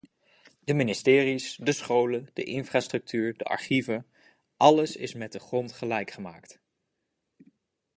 De 0.63 0.73
ministeries, 0.73 1.55
de 1.55 1.71
scholen, 1.71 2.29
de 2.33 2.43
infrastructuur, 2.43 3.37
de 3.37 3.43
archieven, 3.43 4.07
alles 4.57 4.95
is 4.95 5.13
met 5.13 5.31
de 5.31 5.39
grond 5.39 5.71
gelijkgemaakt. 5.71 6.59